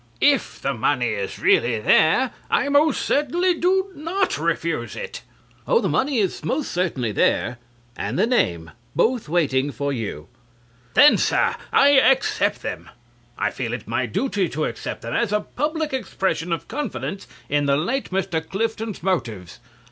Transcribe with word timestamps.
If 0.19 0.59
the 0.59 0.73
money 0.73 1.09
is 1.09 1.37
really 1.37 1.77
there, 1.77 2.31
I 2.49 2.69
most 2.69 3.05
certainly 3.05 3.53
do 3.53 3.91
not 3.93 4.39
refuse 4.39 4.95
it. 4.95 5.21
CLIFTON. 5.21 5.63
Oh, 5.67 5.79
the 5.79 5.89
money 5.89 6.17
is 6.17 6.43
most 6.43 6.71
certainly 6.71 7.11
there 7.11 7.59
and 7.95 8.17
the 8.17 8.25
name. 8.25 8.71
Both 8.95 9.29
waiting 9.29 9.71
for 9.71 9.93
you. 9.93 10.25
CRAWSHAW 10.25 10.25
(thumping 10.25 10.55
the 10.55 10.93
table). 10.95 11.07
Then, 11.07 11.17
Sir, 11.19 11.55
I 11.71 11.87
accept 11.99 12.61
them. 12.63 12.89
I 13.37 13.51
feel 13.51 13.73
it 13.73 13.87
my 13.87 14.07
duty 14.07 14.49
to 14.49 14.65
accept 14.65 15.03
them, 15.03 15.13
as 15.13 15.31
a 15.31 15.41
public 15.41 15.93
expression 15.93 16.51
of 16.51 16.67
confidence 16.67 17.27
in 17.47 17.67
the 17.67 17.77
late 17.77 18.09
Mr. 18.09 18.43
Clifton's 18.49 19.03
motives. 19.03 19.59